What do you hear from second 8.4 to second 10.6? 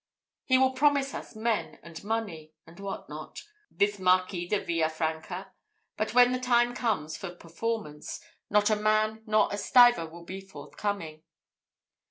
not a man nor a stiver will be